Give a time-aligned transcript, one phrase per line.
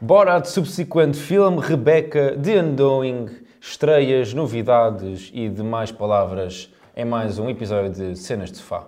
[0.00, 7.90] Borat, subsequente filme, Rebecca, The Undoing, estreias, novidades e demais palavras em mais um episódio
[7.90, 8.84] de Cenas de Sofá.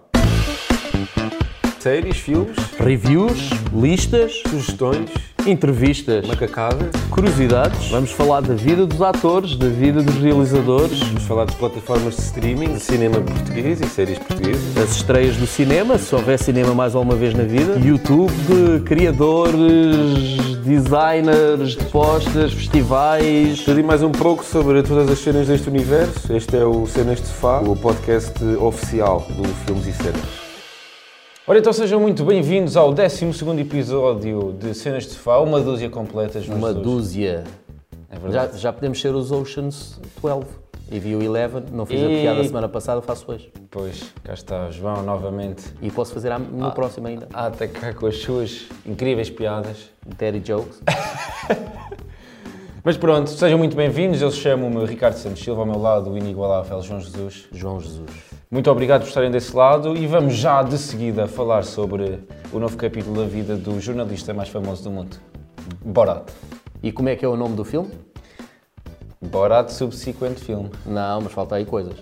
[1.81, 5.11] Séries, filmes, Reviews, listas, sugestões,
[5.47, 7.89] entrevistas, macacada, curiosidades.
[7.91, 12.23] Vamos falar da vida dos atores, da vida dos realizadores, vamos falar de plataformas de
[12.23, 14.75] streaming, de cinema português e séries portuguesas.
[14.75, 21.77] das estreias do cinema, se houver cinema mais alguma vez na vida, YouTube, criadores, designers
[21.77, 23.65] de postas, festivais.
[23.65, 26.31] Tudo e mais um pouco sobre todas as cenas deste universo.
[26.31, 30.21] Este é o Cenas de Sofá, o podcast oficial do Filmes e Cenas.
[31.47, 33.25] Ora, então sejam muito bem-vindos ao 12
[33.59, 36.47] episódio de Cenas de Sofá, uma dúzia completas.
[36.47, 37.45] mas Uma dúzia.
[38.11, 38.59] É Já, verdade.
[38.59, 40.68] já podemos ser os Oceans 12.
[40.91, 43.53] E vi o 11, não fiz a E- piada semana passada, faço hoje.
[43.71, 47.29] Pois, cá está João novamente E posso fazer am- no próximo ainda.
[47.33, 49.91] a atacar com as suas incríveis piadas.
[50.17, 50.81] Daddy Jokes.
[52.83, 54.23] Mas pronto, sejam muito bem-vindos.
[54.23, 57.47] Eu chamo-me Ricardo Santos Silva, ao meu lado o inigualável João Jesus.
[57.53, 58.09] João Jesus.
[58.51, 62.79] Muito obrigado por estarem desse lado e vamos já de seguida falar sobre o novo
[62.79, 65.19] capítulo da vida do jornalista mais famoso do mundo,
[65.85, 66.31] Borat.
[66.83, 67.91] E como é que é o nome do filme?
[69.21, 70.67] Borat Subsequent Film.
[70.87, 71.95] Não, mas falta aí coisas.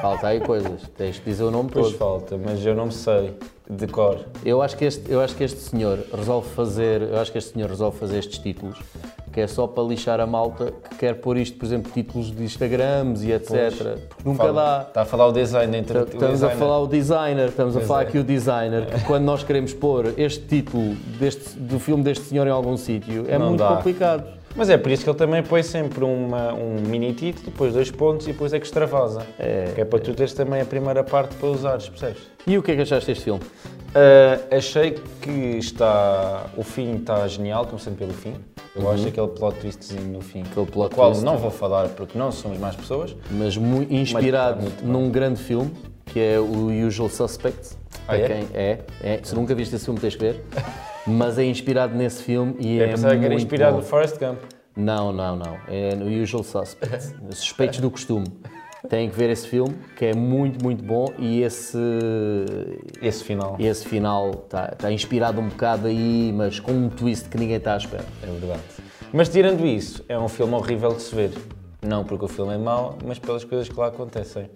[0.00, 0.82] Falta aí coisas.
[0.96, 1.98] Tens de dizer o nome Pois todo.
[1.98, 3.34] falta, mas eu não sei
[3.68, 4.20] de cor.
[4.44, 7.52] Eu acho, que este, eu acho que este senhor resolve fazer, eu acho que este
[7.54, 8.78] senhor resolve fazer estes títulos,
[9.32, 12.42] que é só para lixar a malta que quer pôr isto, por exemplo, títulos de
[12.42, 13.98] Instagrams e etc.
[14.08, 14.82] Porque nunca Fala- dá.
[14.88, 16.56] Está a falar o design entre o Estamos a designer.
[16.56, 18.06] falar o designer, estamos a Pois falar é.
[18.06, 22.46] aqui o designer, que quando nós queremos pôr este título deste, do filme deste senhor
[22.46, 23.76] em algum sítio, é Não muito dá.
[23.76, 24.39] complicado.
[24.56, 27.90] Mas é por isso que ele também põe sempre uma- um mini título, depois dois
[27.90, 29.22] pontos e depois é que extravasa.
[29.38, 29.70] É.
[29.74, 32.22] Que é para tu teres também a primeira parte para usares, percebes?
[32.46, 33.40] E o que é que achaste deste filme?
[33.42, 36.46] Uh, achei que está.
[36.56, 38.34] O fim está genial, começando pelo fim.
[38.74, 41.24] Eu acho aquele plot twistzinho no fim, Aquele plot qual twist.
[41.24, 43.16] não vou falar porque não somos mais pessoas.
[43.30, 45.72] mas mu- inspirado muito num grande filme
[46.06, 47.76] que é o Usual Suspects.
[48.06, 48.26] Ah, é?
[48.26, 49.20] quem é, é.
[49.22, 50.44] Se nunca viste esse filme, tens que ver.
[51.06, 53.80] Mas é inspirado nesse filme e Eu é pensava que era muito inspirado bom.
[53.80, 54.38] no Forrest Gump.
[54.76, 55.56] Não, não, não.
[55.68, 57.14] É no Usual Suspects.
[57.30, 58.26] Suspeitos do costume.
[58.88, 61.76] Têm que ver esse filme, que é muito, muito bom e esse,
[63.02, 63.56] Esse final.
[63.58, 67.74] esse final está está inspirado um bocado aí, mas com um twist que ninguém está
[67.74, 68.04] à espera.
[68.22, 68.60] É verdade.
[69.12, 71.30] Mas tirando isso, é um filme horrível de se ver.
[71.82, 74.48] Não porque o filme é mau, mas pelas coisas que lá acontecem.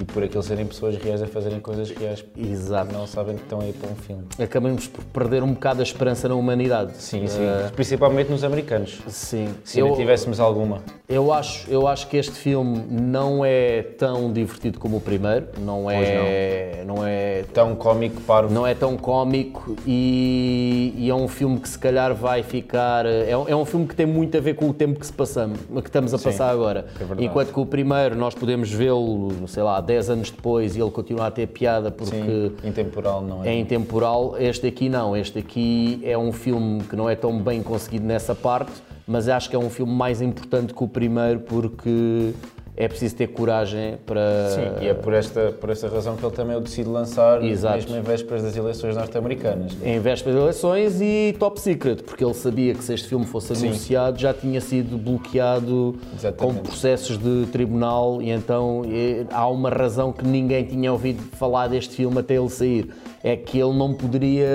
[0.00, 2.24] E por aqueles serem pessoas reais a fazerem coisas reais.
[2.36, 2.92] Exato.
[2.92, 4.24] Não sabem que estão aí para um filme.
[4.40, 6.92] Acabamos por perder um bocado a esperança na humanidade.
[6.98, 7.42] Sim, sim.
[7.42, 9.00] Eh, Principalmente nos americanos.
[9.08, 9.48] sim.
[9.64, 10.82] Se não tivéssemos alguma.
[11.08, 15.90] Eu acho, eu acho que este filme não é tão divertido como o primeiro, não
[15.90, 17.04] é, não.
[17.04, 21.78] é, Tão cómico para não é tão cómico e, e é um filme que se
[21.78, 24.72] calhar vai ficar, é, um- é um filme que tem muito a ver com o
[24.74, 26.86] tempo que se passamos, que estamos a passar agora.
[27.18, 27.24] é.
[27.24, 31.28] Enquanto que o primeiro nós podemos vê-lo, sei lá, 10 anos depois e ele continua
[31.28, 33.48] a ter piada porque Sim, intemporal, não é?
[33.48, 34.36] é intemporal.
[34.38, 38.34] Este aqui não, este aqui é um filme que não é tão bem conseguido nessa
[38.34, 38.72] parte,
[39.06, 42.34] mas acho que é um filme mais importante que o primeiro porque
[42.80, 44.50] é preciso ter coragem para.
[44.50, 47.74] Sim, e é por esta, por esta razão que ele também o decide lançar Exato.
[47.74, 49.76] mesmo em vésperas das eleições norte-americanas.
[49.82, 53.52] Em véspera de eleições e top secret, porque ele sabia que se este filme fosse
[53.52, 56.56] anunciado já tinha sido bloqueado Exatamente.
[56.56, 61.66] com processos de tribunal e então eh, há uma razão que ninguém tinha ouvido falar
[61.66, 62.94] deste filme até ele sair.
[63.24, 64.46] É que ele não poderia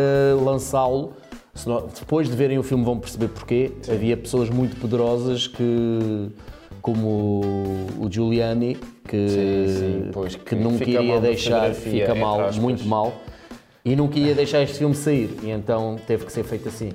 [0.41, 1.11] lançá-lo.
[1.99, 3.73] Depois de verem o filme vão perceber porquê.
[3.91, 6.31] Havia pessoas muito poderosas que
[6.83, 7.41] como
[7.97, 8.77] o Giuliani
[9.07, 13.13] que, Sim, sim, pois, que que nunca iria deixar, fica mal, muito mal
[13.85, 16.91] e nunca ia deixar este filme sair e então teve que ser feito assim.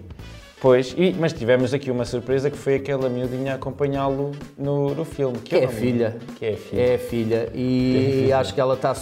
[0.61, 5.05] Pois, e- mas tivemos aqui uma surpresa que foi aquela miudinha a acompanhá-lo no, no
[5.05, 5.39] filme.
[5.39, 6.17] Que é eu a filha.
[6.37, 6.81] Que é a filha.
[6.83, 8.95] É filha e acho que ela está.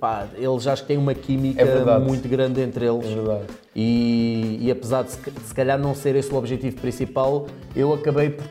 [0.00, 3.04] Pá, eles acho que têm uma química É muito grande entre eles.
[3.10, 3.42] É verdade.
[3.76, 7.92] E, e apesar de se, de se calhar não ser esse o objetivo principal, eu
[7.92, 8.46] acabei por,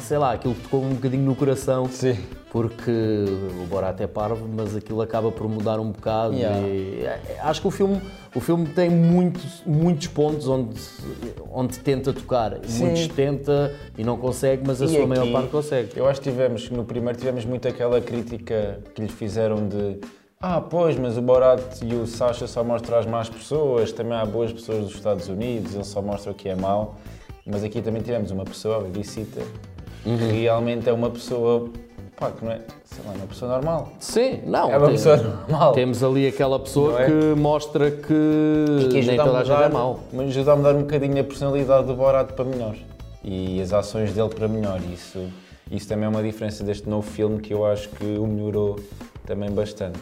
[0.00, 1.88] sei lá, aquilo tocou um bocadinho no coração.
[1.88, 2.16] Sim.
[2.50, 6.34] Porque o Borat é parvo, mas aquilo acaba por mudar um bocado.
[6.34, 6.66] Yeah.
[6.66, 8.00] E, é, acho que o filme,
[8.34, 10.80] o filme tem muitos, muitos pontos onde,
[11.52, 12.58] onde tenta tocar.
[12.66, 15.90] Muitos tenta e não consegue, mas a E sua aqui, maior parte consegue.
[15.94, 20.00] Eu acho que tivemos, no primeiro tivemos muito aquela crítica que lhe fizeram de
[20.40, 24.24] ah, pois, mas o Borat e o Sasha só mostram as más pessoas, também há
[24.24, 26.94] boas pessoas dos Estados Unidos, ele só mostra o que é mau.
[27.44, 29.42] Mas aqui também tivemos uma pessoa, a Babysitter,
[30.08, 30.30] Uhum.
[30.40, 31.68] realmente é uma pessoa,
[32.16, 33.92] pá, que não é, sei lá, uma pessoa normal.
[34.00, 34.70] Sim, não.
[34.70, 35.72] É uma tem- pessoa normal.
[35.72, 37.06] Temos ali aquela pessoa é?
[37.06, 40.00] que mostra que, que nem toda a gente é mau.
[40.12, 42.74] mas ajuda a mudar um bocadinho a personalidade do Borat para melhor.
[43.24, 44.80] e as ações dele para melhor.
[44.92, 45.18] Isso,
[45.70, 48.80] isso também é uma diferença deste novo filme que eu acho que o melhorou
[49.26, 50.00] também bastante.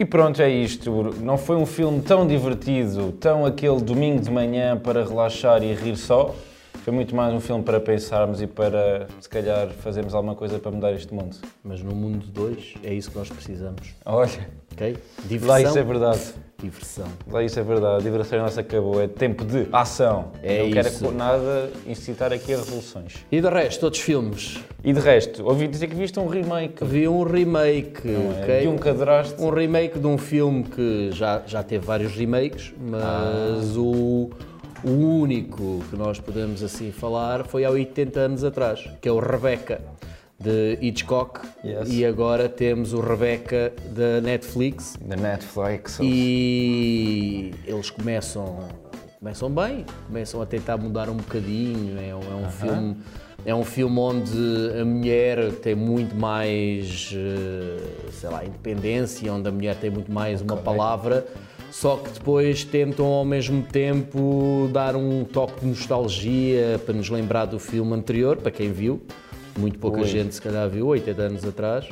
[0.00, 1.12] E pronto, é isto.
[1.20, 5.96] Não foi um filme tão divertido, tão aquele domingo de manhã para relaxar e rir
[5.96, 6.34] só.
[6.88, 10.70] Foi muito mais um filme para pensarmos e para, se calhar, fazermos alguma coisa para
[10.70, 11.36] mudar este mundo.
[11.62, 13.94] Mas no mundo 2 é isso que nós precisamos.
[14.06, 14.96] Olha, Ok?
[15.42, 16.20] lá isso é verdade.
[16.62, 17.06] Diversão.
[17.30, 17.96] Lá isso é verdade.
[17.96, 19.02] A diversão nossa acabou.
[19.02, 20.32] É tempo de ação.
[20.42, 21.10] É não quero isso.
[21.12, 23.16] nada incitar aqui a revoluções.
[23.30, 24.58] E de resto, outros filmes.
[24.82, 26.84] E de resto, ouvi dizer que viste um remake.
[26.84, 28.42] Vi um remake, não é?
[28.42, 28.60] ok?
[28.62, 29.42] De um cadraste.
[29.42, 34.30] Um remake de um filme que já, já teve vários remakes, mas o,
[34.84, 39.18] o único que nós podemos assim falar foi há 80 anos atrás, que é o
[39.18, 39.80] Rebecca,
[40.38, 41.40] de Hitchcock.
[41.64, 41.88] Yes.
[41.92, 44.96] E agora temos o Rebecca da Netflix.
[45.00, 45.98] Da Netflix.
[46.02, 48.68] E eles começam,
[49.18, 51.98] começam bem, começam a tentar mudar um bocadinho.
[51.98, 52.96] É, um- é um filme.
[53.46, 59.52] É um filme onde a mulher tem muito mais, eh, sei lá, independência, onde a
[59.52, 61.24] mulher tem muito mais uma palavra,
[61.80, 67.44] só que depois tentam ao mesmo tempo dar um toque de nostalgia para nos lembrar
[67.44, 69.00] do filme anterior, para quem viu.
[69.56, 70.06] Muito pouca Ui.
[70.06, 71.86] gente se calhar viu, 80 anos atrás.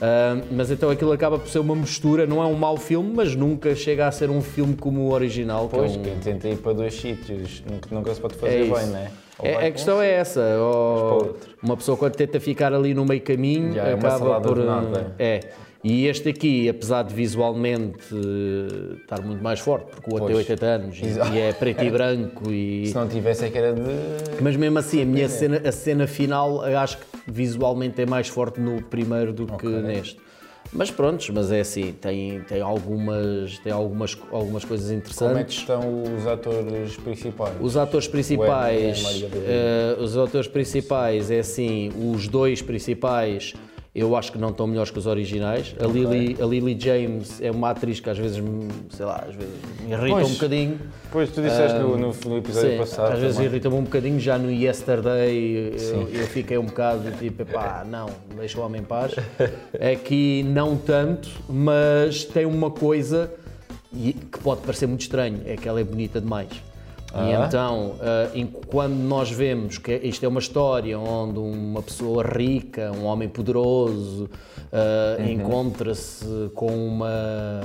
[0.00, 3.36] Ah, mas então aquilo acaba por ser uma mistura, não é um mau filme, mas
[3.36, 5.68] nunca chega a ser um filme como o original.
[5.68, 8.54] que é Pois, um- quem tenta ir para dois sítios nunca, nunca se pode fazer
[8.54, 9.10] É bem, não é?
[9.42, 10.40] É, a questão é essa.
[10.58, 14.58] ou- uma pessoa quando tenta ficar ali no meio caminho Já é acaba por.
[15.18, 15.40] É.
[15.84, 20.34] E este aqui, apesar de visualmente eh, estar muito mais forte, porque o outro tem
[20.36, 20.48] Pois.
[20.50, 21.32] 80 anos e- Exato.
[21.34, 22.86] e é preto e branco e.
[22.88, 23.82] Se não tivesse é que era de...
[24.42, 28.60] Mas mesmo assim, a minha cena, a cena final acho que visualmente é mais forte
[28.60, 29.70] no primeiro do que Ok.
[29.82, 30.18] neste.
[30.72, 35.52] Mas prontos, mas é assim, tem, tem, algumas, tem algumas, algumas coisas Como é que
[35.54, 35.58] interessantes.
[35.58, 37.54] estão os atores principais?
[37.60, 43.54] Os atores principais, eh, os atores principais é assim, os dois principais
[43.98, 45.74] eu acho que não estão melhores que os originais.
[45.82, 49.34] A Lily, a Lily James é uma atriz que às vezes, me- sei lá, às
[49.34, 50.28] vezes me irrita Pois.
[50.30, 50.80] um bocadinho.
[51.10, 54.36] Pois, tu disseste no, no, no episódio Sim, passado às vezes irrita-me um bocadinho, já
[54.36, 59.12] no Yesterday eu, eu fiquei um bocado tipo, pá, não, deixa o homem em paz.
[59.92, 63.32] Aqui não tanto, mas tem uma coisa
[63.92, 66.48] que pode parecer muito estranho, é que ela é bonita demais.
[67.14, 67.44] E Ah.
[67.46, 68.28] então, ah,
[68.66, 74.28] quando nós vemos que isto é uma história onde uma pessoa rica, um homem poderoso,
[74.72, 75.30] ah, Uhum.
[75.30, 77.60] encontra-se com uma,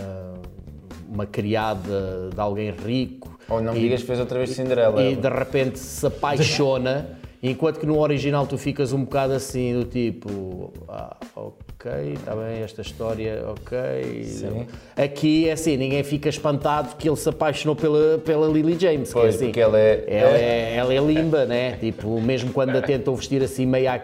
[1.11, 3.37] uma criada de alguém rico.
[3.49, 5.01] Ou não me e- digas que fez outra vez Cinderela.
[5.03, 7.09] e de repente se apaixona,
[7.43, 11.53] enquanto que no original tu ficas um bocado assim, do tipo, ah, ok,
[11.89, 14.23] está bem, esta história, ok.
[14.23, 14.67] Sim.
[14.95, 19.19] Aqui é assim, ninguém fica espantado que ele se apaixonou pela, pela Lily James, que
[19.19, 21.73] é Pois, assim, porque ela é- ela é, ela é limba, né?
[21.79, 23.99] Tipo, mesmo quando a tentam vestir assim meio, à-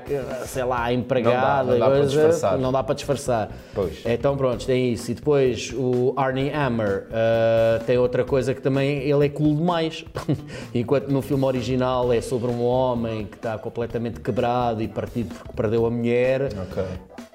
[0.46, 2.58] sei lá, à empregada, não dá para coisa, disfarçar.
[2.58, 3.50] não dá para disfarçar.
[3.74, 4.02] Pois.
[4.06, 5.12] Então pronto, tem isso.
[5.12, 10.04] E depois o Arnie Hammer ah, tem outra coisa que também ele é cool demais.
[10.74, 15.54] Enquanto no filme original é sobre um homem que está completamente quebrado e partido porque
[15.56, 16.44] perdeu a mulher.
[16.44, 16.84] Ok.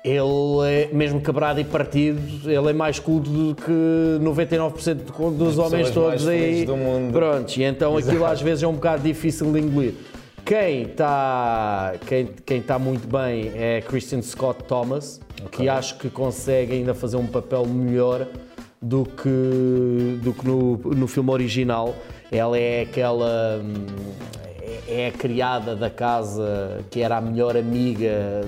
[0.04, 0.18] Ele
[0.66, 2.20] é, mesmo quebrado e partido,
[2.50, 6.64] ele é mais cool do que 99% do- dos homens todos aí.
[6.64, 7.12] do mundo.
[7.12, 9.94] Prontos, e então aquilo às vezes é um bocado difícil de engolir.
[10.44, 15.20] Quem está quem, quem tá muito bem é Christian Scott Thomas,
[15.52, 18.26] que acho que consegue ainda fazer um papel melhor
[18.80, 21.94] do que, do que no, no filme original.
[22.32, 23.60] Ela é aquela.
[23.62, 23.86] hum,
[24.88, 28.40] é- é a criada da casa que era a melhor amiga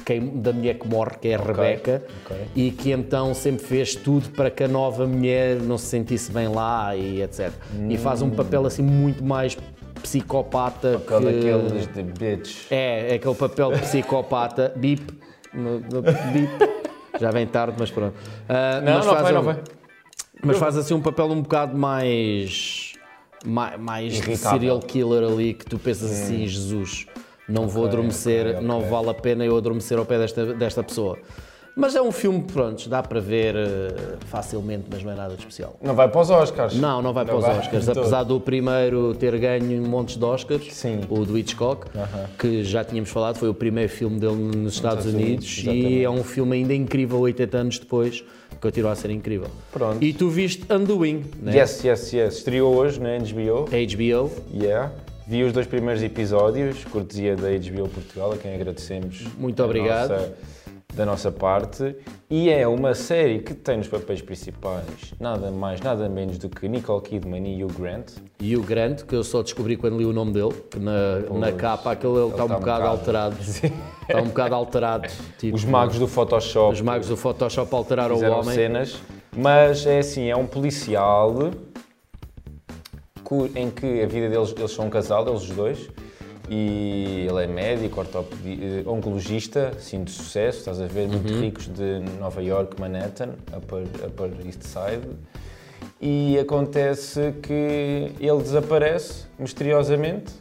[0.00, 2.36] de quem, da mulher que morre, que é a Rebecca, ok.
[2.56, 6.48] e que então sempre fez tudo para que a nova mulher não se sentisse bem
[6.48, 7.50] lá e etc.
[7.88, 9.56] E faz um papel assim muito mais
[10.02, 11.12] psicopata que...
[11.12, 12.66] daqueles de bitch.
[12.70, 15.02] É, é aquele papel de psicopata, bip,
[16.32, 16.80] bip.
[17.20, 18.14] Já vem tarde, mas pronto.
[18.48, 19.58] Ah, Não, mas não não um- vai.
[20.42, 22.94] Mas faz assim um papel um bocado mais.
[23.44, 27.06] mais, mais serial killer ali que tu pensas assim, Jesus,
[27.50, 28.66] não vou adormecer, ok, ok.
[28.66, 31.18] não vale a pena eu adormecer ao pé desta, desta pessoa.
[31.76, 35.40] Mas é um filme, pronto, dá para ver eh, facilmente, mas não é nada de
[35.40, 35.76] especial.
[35.80, 36.74] Não vai para os Oscars.
[36.74, 41.00] Não, não vai para os Oscars, apesar do primeiro ter ganho montes de Oscars, Sim.
[41.08, 41.86] o do Hitchcock,
[42.38, 46.02] que já tínhamos falado, foi o primeiro filme dele nos Estados Estados Unidos, Unidos, e
[46.02, 48.24] é um filme ainda incrível 80 anos depois,
[48.60, 49.48] continua a ser incrível.
[49.72, 50.02] Pronto.
[50.02, 51.56] E tu viste Undoing, né?
[51.56, 52.36] Yes, yes, yes.
[52.38, 53.66] Estreou hoje na HBO.
[53.70, 54.90] HBO, Yeah.
[55.30, 59.28] Vi os dois primeiros episódios, cortesia da HBO Portugal, a quem agradecemos.
[59.38, 60.10] Muito obrigado.
[60.10, 60.34] nossa,
[60.92, 61.94] da nossa parte
[62.28, 64.84] e é uma série que tem nos papéis principais
[65.20, 68.10] nada mais, nada menos do que Nicole Kidman e Hugh Grant.
[68.40, 71.52] E o Grant, que eu só descobri quando li o nome dele, que na, na
[71.52, 73.36] capa aquele ele está um tá um bocado alterado.
[74.10, 75.08] Está um bocado alterado.
[75.38, 78.52] Tipo, Os magos do Photoshop os magos do Photoshop alteraram o fizeram homem.
[78.52, 79.00] cenas,
[79.36, 81.52] mas é assim, é um policial
[83.54, 85.88] em que a vida deles, eles são um casal, eles dois,
[86.48, 92.00] e ele é médico, eh, oncologista, assim, de sucesso, estás a ver, muito ricos de
[92.18, 95.06] Nova York, Manhattan, Upper, Upper East Side,
[96.00, 100.32] e acontece que ele desaparece misteriosamente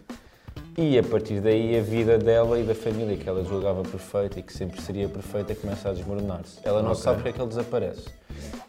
[0.78, 4.44] e a partir daí a vida dela e da família que ela julgava perfeita e
[4.44, 6.60] que sempre seria perfeita começa a desmoronar-se.
[6.64, 7.02] Ela não Ok.
[7.04, 8.06] sabe porque é que ele desaparece.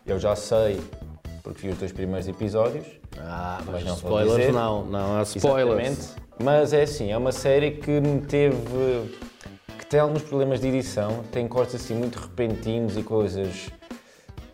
[0.04, 0.80] Eu já sei,
[1.42, 2.86] porque vi os dois primeiros episódios.
[3.18, 4.52] Ah, mas, Mas não spoilers dizer.
[4.52, 5.88] não, não há spoilers.
[5.88, 6.30] Exatamente.
[6.42, 8.56] Mas é assim, é uma série que me teve.
[9.78, 13.68] que tem alguns problemas de edição, tem cortes assim muito repentinos e coisas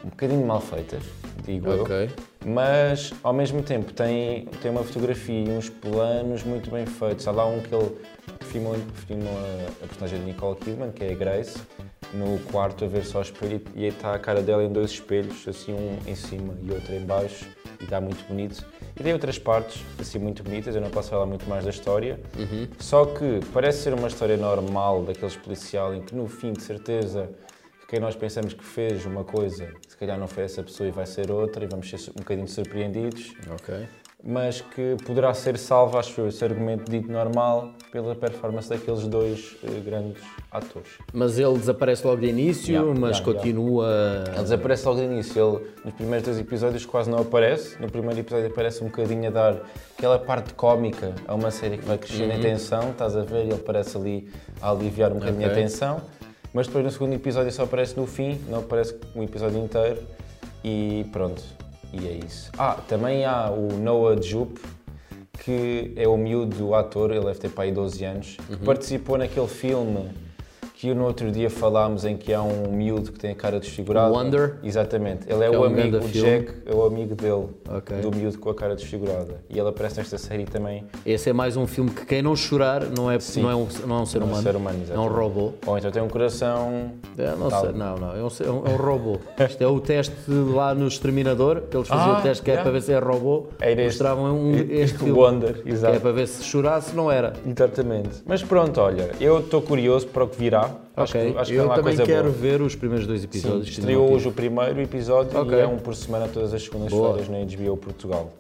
[0.05, 1.03] um bocadinho mal feitas,
[1.45, 1.83] digo eu.
[1.83, 2.11] Ok.
[2.45, 7.27] Mas ao mesmo tempo tem, tem uma fotografia e uns planos muito bem feitos.
[7.27, 7.91] Há lá um que ele
[8.43, 8.77] filmou,
[9.07, 11.59] filmou a, a personagem de Nicole Kidman, que é a Grace,
[12.17, 14.91] no quarto a ver só o espelho e aí está a cara dela em dois
[14.93, 17.47] espelhos, assim um em cima e outro em baixo,
[17.81, 18.65] e está muito bonito.
[18.99, 22.19] E tem outras partes, assim, muito bonitas, eu não posso falar muito mais da história.
[22.79, 27.29] Só que parece ser uma história normal, daqueles policial, em que no fim, de certeza,
[27.81, 30.93] que quem nós pensamos que fez uma coisa, se calhar não foi essa pessoa e
[30.93, 33.87] vai ser outra, e vamos ser um bocadinho surpreendidos, Ok.
[34.27, 39.57] Mas que poderá ser salvo, acho eu, esse argumento dito normal, pela performance daqueles dois
[39.63, 40.89] eh, grandes atores.
[41.13, 44.25] Mas ele desaparece logo de início, Yeah, mas yeah, continua.
[44.33, 48.19] Ele desaparece logo de início, ele nos primeiros dois episódios quase não aparece, no primeiro
[48.19, 49.57] episódio aparece um bocadinho a dar
[49.97, 53.55] aquela parte cómica a uma série que vai crescendo em tensão, estás a ver, ele
[53.55, 54.29] aparece ali
[54.61, 55.53] a aliviar um bocadinho Ok.
[55.53, 56.01] a tensão,
[56.53, 60.01] mas depois no segundo episódio só aparece no fim, não aparece um episódio inteiro.
[60.65, 61.43] E pronto,
[61.93, 62.51] e é isso.
[62.59, 64.61] Ah, também há o Noah Jupe,
[65.45, 69.47] que é o miúdo ator, ele deve ter para aí 12 anos, que participou naquele
[69.47, 70.11] filme
[70.79, 74.13] que no outro dia falámos em que há um miúdo que tem a cara desfigurada.
[74.13, 74.57] Wonder?
[74.63, 75.21] Exatamente.
[75.27, 76.09] Ele é é o um amigo, o.
[76.09, 77.97] Jack é o amigo dele, Ok.
[78.03, 79.41] do miúdo com a cara desfigurada.
[79.49, 80.85] E ele aparece nesta série também.
[81.07, 83.41] Esse é mais um filme que quem não chorar não é, Sim.
[83.43, 84.43] não é, um, não é um ser Não é um humano.
[84.43, 85.15] ser humano, é um exatamente.
[85.19, 85.53] robô.
[85.67, 86.91] Ou então tem um coração.
[87.17, 89.19] É, não, sei, não, não, é um, é um- é um robô.
[89.49, 92.59] Isto é o teste lá no Exterminador, que eles faziam Ah, o teste que é
[92.59, 93.47] para ver se é robô.
[93.61, 94.03] Era este.
[94.03, 95.13] Mostravam um, este filme.
[95.19, 96.01] Wonder, Que é exato.
[96.01, 97.33] para ver se chorasse, não era.
[97.47, 98.11] Exatamente.
[98.27, 100.66] Mas pronto, olha, eu estou curioso para o que virá.
[100.97, 102.35] Acho ok, que, acho que eu lá também coisa quero boa.
[102.35, 103.69] ver os primeiros dois Sim, episódios.
[103.69, 105.57] estreou hoje o primeiro episódio Ok.
[105.57, 108.33] e é um por semana todas as segundas-feiras na HBO Portugal.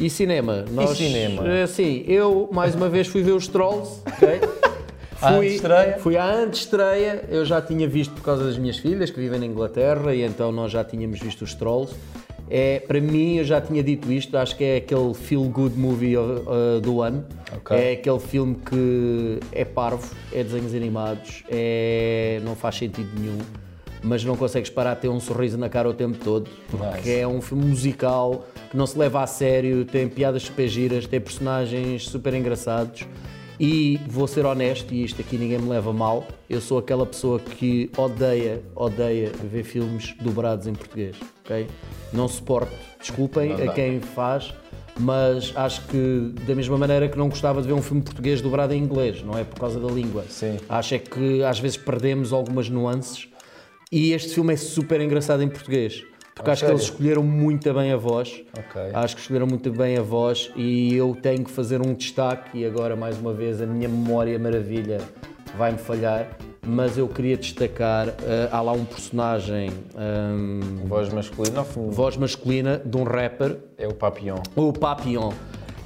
[0.00, 0.64] E cinema?
[0.72, 1.46] Nós, cinema?
[1.48, 4.40] eh, Sim, eu mais uma vez fui ver os Trolls, ok?
[5.22, 5.98] À Fui, antestreia?
[5.98, 9.46] fui à antestreia, eu já tinha visto por causa das minhas filhas que vivem na
[9.46, 11.94] Inglaterra e então nós já tínhamos visto os Trolls.
[12.48, 16.16] É, para mim, eu já tinha dito isto, acho que é aquele feel good movie
[16.16, 17.24] uh, do ano.
[17.56, 17.76] Ok.
[17.76, 23.38] É aquele filme que é parvo, é desenhos animados, é, não faz sentido nenhum,
[24.02, 27.20] mas não consegues parar de ter um sorriso na cara o tempo todo, porque Nice.
[27.20, 31.20] é um filme musical que não se leva a sério, tem piadas super giras, tem
[31.20, 33.04] personagens super engraçados.
[33.58, 37.40] E vou ser honesto, e isto aqui ninguém me leva mal, eu sou aquela pessoa
[37.40, 41.66] que odeia, odeia ver filmes dobrados em português, ok?
[42.12, 44.52] Não suporto, desculpem Não a quem faz,
[44.98, 48.74] mas acho que da mesma maneira que não gostava de ver um filme português dobrado
[48.74, 50.24] em inglês, não é por causa da língua.
[50.28, 50.58] Sim.
[50.68, 53.28] Acho é que às vezes perdemos algumas nuances
[53.90, 56.04] e este filme é super engraçado em português.
[56.36, 58.42] Porque acho que eles escolheram muito bem a voz.
[58.56, 58.82] Ok.
[58.92, 62.66] Acho que escolheram muito bem a voz e eu tenho que fazer um destaque e
[62.66, 64.98] agora mais uma vez a minha memória maravilha
[65.56, 66.28] vai-me falhar,
[66.64, 72.18] mas eu queria destacar, eh, há lá um personagem, hum, Voz masculina, ao fim, voz
[72.18, 74.42] masculina de um rapper é o Papillon.
[74.54, 75.32] o Papillon.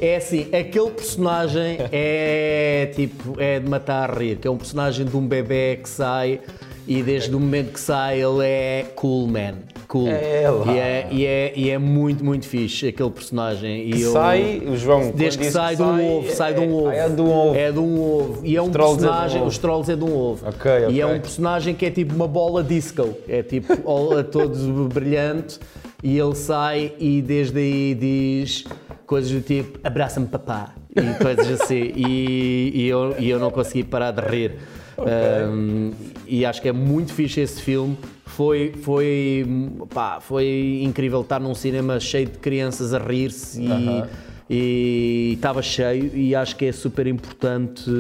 [0.01, 5.07] É assim, aquele personagem é tipo, é de matar a rir, que é um personagem
[5.07, 6.41] de um bebê que sai
[6.89, 9.70] e desde o momento que sai ele é cool man.
[9.91, 10.07] Cool.
[10.09, 10.73] É lá.
[10.73, 13.89] E é, e, é, e é muito, muito fixe aquele personagem.
[13.89, 16.61] E Que eu- sai, o João, Desde que disse sai de um ovo, sai de
[16.61, 16.91] um ovo.
[16.93, 17.55] É, de um ovo.
[17.57, 18.47] É de um ovo.
[18.47, 19.49] E é um é um personagem, ovo.
[19.49, 20.47] os trolls é de um ovo.
[20.49, 20.95] Ok, ok.
[20.95, 23.17] E é um personagem que é tipo uma bola disco.
[23.29, 25.59] É tipo all- todo brilhante.
[26.05, 28.65] E ele sai e desde aí diz
[29.07, 30.73] coisas do tipo abraça-me papá.
[30.95, 31.93] E coisas assim.
[31.97, 34.53] E, e eu, e eu não consegui parar de rir.
[35.01, 35.93] Um,
[36.27, 37.97] e acho que é muito fixe esse filme.
[38.27, 39.45] Foi, foi,
[39.93, 44.09] pá, foi incrível estar num cinema cheio de crianças a rir-se e, Aham.
[44.49, 47.91] e estava cheio e acho que é super importante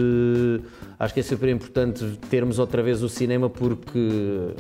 [0.99, 4.51] acho que é super importante termos outra vez o cinema porque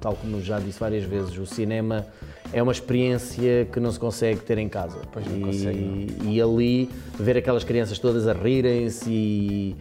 [0.00, 2.04] tal como já disse várias vezes o cinema
[2.52, 6.42] é uma experiência que não se consegue ter em casa Pois não e, consegue, e
[6.42, 9.76] ali ver aquelas crianças todas a rirem-se e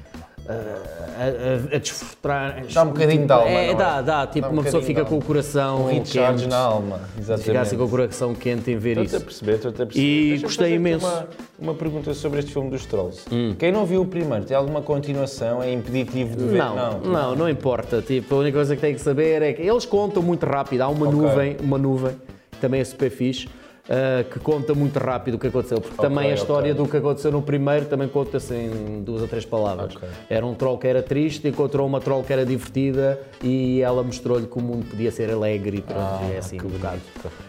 [0.50, 3.76] a, a, a desfrutar Dá um bocadinho de alma, é, não é?
[3.76, 7.02] dá, dá, tipo Dá um uma pessoa fica com o coração Um quente na alma,
[7.18, 7.46] exatamente.
[7.46, 10.36] fica assim com o coração quente em ver Estou-te a isso perceber, estou-te a perceber.
[10.36, 11.06] E gostei imenso.
[11.06, 11.10] Hum.
[11.10, 11.28] Uma,
[11.60, 13.26] uma pergunta sobre este filme dos Trolls.
[13.60, 15.62] Quem não viu o primeiro, tem alguma continuação?
[15.62, 16.58] É impeditivo de ver?
[16.58, 18.02] Não, não, não, importa.
[18.02, 20.82] Tipo, a única coisa que tem que saber é que eles contam muito rápido.
[20.82, 21.20] Há uma Ok.
[21.22, 22.16] nuvem, uma nuvem,
[22.52, 23.48] que também é super fixe,
[23.90, 25.82] ah, que conta muito rápido o que aconteceu.
[25.82, 29.46] Porque também a história do que aconteceu no primeiro também conta-se em duas ou três
[29.46, 29.96] palavras.
[29.96, 30.08] Ok.
[30.30, 34.46] Era um troll que era triste, encontrou uma troll que era divertida e ela mostrou-lhe
[34.46, 37.02] que o mundo podia ser alegre e pronto, Ah, é assim um bocado.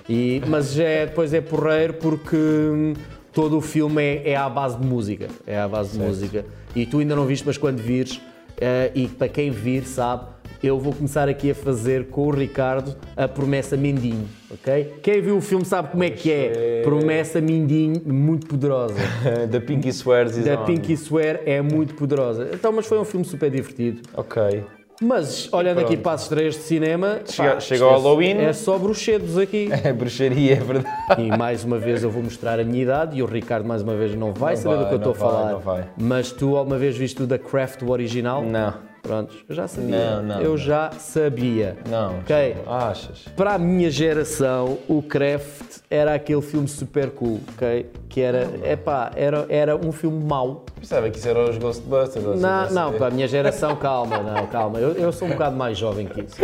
[0.08, 2.94] E, mas é, depois é porreiro porque hum,
[3.32, 5.28] todo o filme é, é à base de música.
[5.46, 6.44] É à base de música.
[6.74, 8.20] E tu ainda não viste, mas quando vires,
[8.58, 10.24] eh, e para quem vir sabe,
[10.62, 14.94] eu vou começar aqui a fazer com o Ricardo a promessa Mindinho, ok?
[15.02, 16.82] Quem viu o filme sabe como é que é.
[16.82, 18.94] Promessa Mindinho, muito poderosa.
[19.50, 20.58] Da Pinky Swears is Da.
[20.58, 22.48] Pinky Swear é muito poderosa.
[22.52, 24.02] Então, mas foi um filme super divertido.
[24.16, 24.62] Ok.
[25.02, 28.04] Mas, olhando aqui para as estreias de cinema, Chega- pá, chega ao esquece.
[28.06, 28.36] Halloween.
[28.36, 29.70] É só bruxedos aqui.
[29.82, 30.90] É bruxaria, é verdade.
[31.22, 33.94] E mais uma vez eu vou mostrar a minha idade e o Ricardo mais uma
[33.96, 35.52] vez não vai Não saber vai, do que eu estou a vai, falar.
[35.52, 35.88] não vai.
[35.98, 38.44] Mas tu alguma vez viste o da Craft, o original?
[38.44, 38.74] Não.
[39.02, 39.96] Pronto, eu já sabia.
[40.16, 40.56] Não, não, eu não.
[40.58, 41.76] já sabia.
[41.88, 42.18] Não.
[42.18, 42.56] Ok.
[42.66, 43.24] Achas?
[43.36, 47.86] Para a minha geração, o Craft era aquele filme super cool, ok?
[48.08, 50.64] Que era, epá, era, era um filme mau.
[50.78, 52.24] Pensava que isso era os Ghostbusters.
[52.26, 52.98] ou Não, seja, não, assim.
[52.98, 54.78] para a minha geração, calma, não, calma.
[54.78, 56.36] Eu, eu sou um bocado mais jovem que isso.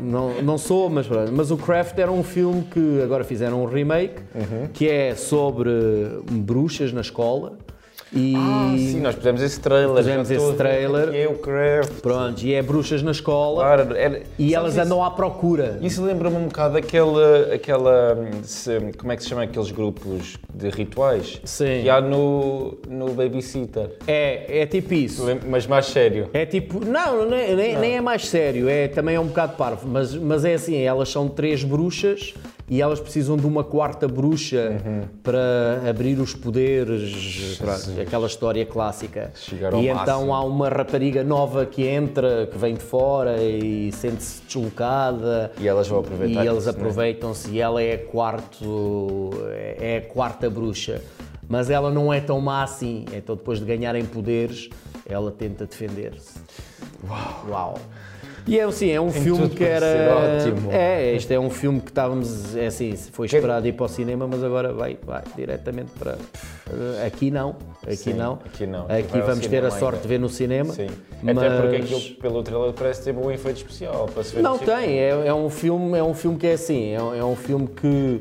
[0.00, 1.32] Não, não sou, mas pronto.
[1.32, 4.66] Mas o Craft era um filme que agora fizeram um remake, Uhum.
[4.72, 5.70] que é sobre
[6.30, 7.54] bruxas na escola.
[8.14, 9.96] E Ah, sim, nós pusemos esse trailer.
[9.96, 11.10] Pusemos esse trailer.
[11.10, 12.00] Que é o Craft.
[12.00, 14.82] pronto, e é bruxas na escola Claro, era- e sabes elas isso?
[14.82, 15.78] andam à procura.
[15.82, 20.68] Isso lembra-me um bocado aquela, aquela se- como é que se chama aqueles grupos de
[20.70, 21.82] rituais Sim.
[21.82, 25.24] que há no, no Babysitter, É, é tipo isso.
[25.48, 26.30] Mas mais sério.
[26.32, 29.56] É tipo, não, não é- nem, nem é mais sério, é, também é um bocado
[29.56, 32.34] parvo, mas, mas é assim, elas são três bruxas
[32.68, 35.02] e elas precisam de uma quarta bruxa Uhum.
[35.22, 39.30] para abrir os poderes, pronto, aquela história clássica.
[39.34, 40.02] Chegar ao e máximo.
[40.02, 45.52] então há uma rapariga nova que entra, que vem de fora e sente-se deslocada.
[45.60, 46.70] E elas vão aproveitar E eles né?
[46.70, 49.30] aproveitam-se e ela é quarto,
[49.80, 51.00] é a quarta bruxa.
[51.48, 54.68] Mas ela não é tão má assim, então depois de ganharem poderes,
[55.08, 56.40] ela tenta defender-se.
[57.48, 57.78] Uau!
[58.46, 59.86] E é assim, é um filme tudo que era.
[60.46, 60.70] ótimo.
[60.70, 62.54] É, este é um filme que estávamos.
[62.56, 66.16] É assim, foi esperado ir para o cinema, mas agora vai, vai diretamente para.
[66.70, 67.56] eh, Aqui não.
[67.82, 68.34] Aqui Sim, não.
[68.44, 68.82] aqui não.
[68.86, 70.02] Aqui vamos ter a sorte ainda.
[70.02, 70.72] de ver no cinema.
[70.72, 70.86] Sim.
[71.22, 71.38] Mas...
[71.38, 74.98] Até porque aquilo pelo trailer parece ter bom efeito especial para se ver Não tem,
[74.98, 77.66] é, é um filme, é um filme que é assim, é, um- é um filme
[77.66, 78.20] que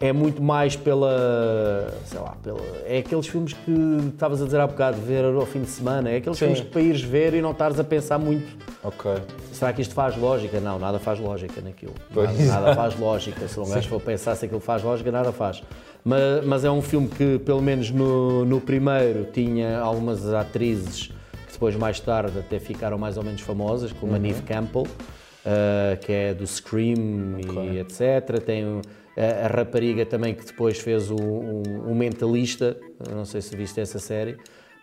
[0.00, 3.72] é muito mais pela, sei lá, pela, é aqueles filmes que
[4.12, 6.46] estavas a dizer há bocado, ver ao fim de semana, é aqueles Sim.
[6.46, 8.46] filmes que para ires ver e não estares a pensar muito,
[8.84, 9.10] Ok.
[9.52, 10.60] será que isto faz lógica?
[10.60, 12.30] Não, nada faz lógica naquilo, Pois.
[12.46, 15.62] nada, nada faz lógica, se um gajo for pensar se aquilo faz lógica, nada faz.
[16.04, 21.08] Mas, mas é um filme que, pelo menos no, no primeiro, tinha algumas atrizes
[21.46, 25.96] que depois, mais tarde, até ficaram mais ou menos famosas, como a Neve Campbell, uh,
[26.00, 28.40] que é do Scream e etc.
[28.44, 28.80] Tem
[29.18, 32.76] a, rapariga também que depois fez o, um, um Mentalista,
[33.10, 34.36] não sei se viste essa série,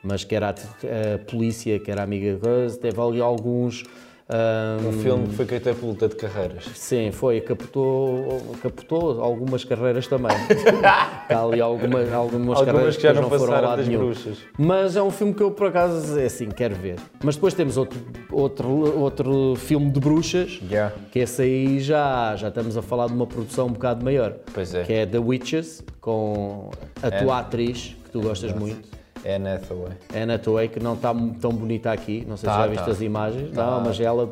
[0.04, 3.84] mas que era a, a polícia, que era amiga Rose, teve ali alguns.
[4.28, 6.64] Um, Um filme que foi catapulta de carreiras.
[6.74, 10.36] Sim, foi, capotou, capotou algumas carreiras também.
[10.84, 14.06] Há ali algumas, algumas, carreiras que já não foram lado das nenhum.
[14.06, 14.40] bruxas.
[14.58, 16.96] Mas é um filme que eu, por acaso, é assim, quero ver.
[17.24, 18.00] Mas depois temos outro,
[18.32, 20.92] outro, outro filme de bruxas, Já.
[21.12, 24.34] que esse aí já, já estamos a falar de uma produção um bocado maior.
[24.54, 24.84] Pois é.
[24.84, 28.96] Que é The Witches, com a tua atriz, que tu gostas muito.
[29.26, 29.92] É Anne Hathaway.
[30.16, 32.92] Anne Hathaway, que não está tão bonita aqui, não sei Tá, se já viste tá.
[32.92, 34.30] as imagens, não, mas ela,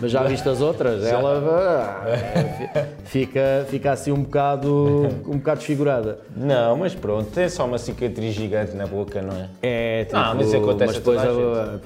[0.00, 6.20] mas já viste as outras, ela ah, fica, fica assim um bocado, um bocado desfigurada.
[6.36, 9.48] Não, mas pronto, tem só uma cicatriz gigante na boca, não é?
[9.62, 11.78] É, tipo, Não, mas isso acontece mas a toda depois, a a-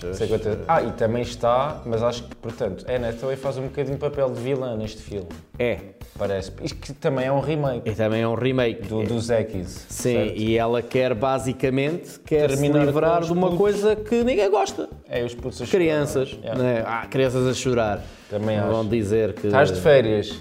[0.00, 0.58] pois, Isso acontece.
[0.68, 4.30] Ah, e também está, mas acho que, portanto, Anne Hathaway faz um bocadinho de papel
[4.30, 5.28] de vilã neste filme,
[5.58, 5.78] é,
[6.18, 6.52] parece.
[6.62, 8.82] Isto que também é um remake e também é um remake.
[8.88, 9.86] do, do Zekis.
[9.88, 10.36] Sim, certo?
[10.36, 13.58] e ela quer basicamente quer Terminar se livrar de uma putos.
[13.58, 14.88] coisa que ninguém gosta.
[15.08, 15.66] É os putos a.
[15.66, 16.62] Crianças, Yeah.
[16.62, 16.82] né?
[16.86, 18.02] ah, crianças a chorar.
[18.28, 18.88] Também Vão acho.
[18.88, 20.38] dizer que Estás de férias,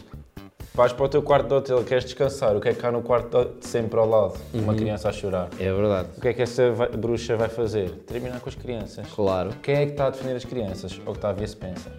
[0.71, 3.01] Vais para o teu quarto de hotel, queres descansar, o que é que há no
[3.01, 4.35] quarto de sempre ao lado?
[4.53, 5.49] Uma criança a chorar.
[5.59, 6.07] É verdade.
[6.15, 7.89] O que é que essa vai- bruxa vai fazer?
[8.07, 9.05] Terminar com as crianças.
[9.13, 11.01] Claro, Quem é que está a defender as crianças?
[11.05, 11.91] Octavia Spencer.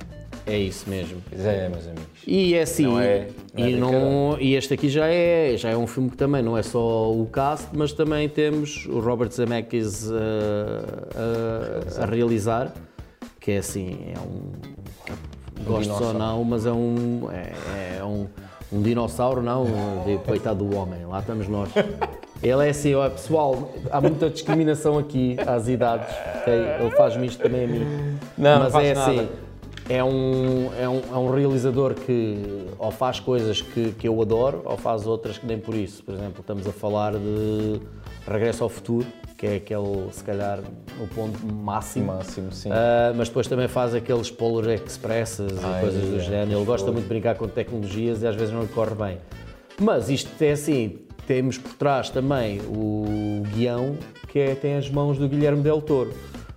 [0.47, 1.21] é isso mesmo.
[1.29, 2.07] Pois é, meus amigos.
[2.27, 5.69] E é assim, Não é- não é e, não, e este aqui já é, já
[5.69, 9.31] é um filme que também não é só o cast, mas também temos o Robert
[9.31, 10.15] Zemeckis uh,
[12.01, 12.73] a, a realizar,
[13.39, 14.53] que é assim, é um,
[15.65, 18.27] gostes ou não, mas é um, é, é um,
[18.73, 19.65] um dinossauro, não,
[20.05, 21.71] de coitado do homem, lá estamos nós.
[22.43, 26.55] Ele é assim, ó, pessoal, há muita discriminação aqui às idades, ok?
[26.55, 28.19] ele faz-me isto também a mim.
[28.39, 29.11] Não, não mas faço é nada.
[29.11, 29.29] assim,
[29.91, 34.63] é um, é, um, é um realizador que ou faz coisas que, que eu adoro
[34.65, 36.03] ou faz outras que nem por isso.
[36.03, 37.81] Por exemplo, estamos a falar de
[38.31, 40.61] Regresso ao Futuro, que é aquele, se calhar,
[41.01, 42.07] o ponto máximo.
[42.07, 42.71] Máximo, sim.
[42.71, 46.59] Ah, mas depois também faz aqueles Polar Expresses Ai, e coisas do é, género.
[46.59, 49.19] Ele gosta muito de brincar com tecnologias e às vezes não lhe corre bem.
[49.81, 53.97] Mas isto é assim, temos por trás também o guião
[54.29, 56.13] que é, tem as mãos do Guilherme Del Toro.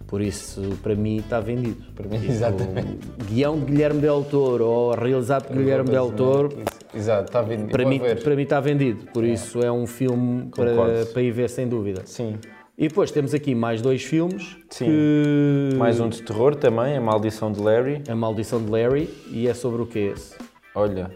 [0.06, 1.84] Por isso, para mim, está vendido.
[1.96, 3.00] Para mim, exatamente.
[3.28, 6.50] Guião de Guilherme Del Toro ou realizado por Guilherme Del Toro,
[6.94, 7.70] Exato, está vindo.
[7.70, 9.06] para mim, para mim está vendido.
[9.12, 12.04] Por isso, é um filme para, para ir ver sem dúvida.
[12.06, 12.38] Sim.
[12.78, 14.58] E depois temos aqui mais dois filmes.
[14.70, 14.86] Sim.
[14.86, 15.76] Que...
[15.78, 18.02] Mais um de terror também, A Maldição de Larry.
[18.08, 19.10] A Maldição de Larry.
[19.32, 20.36] E é sobre o que esse?
[20.74, 21.12] Olha,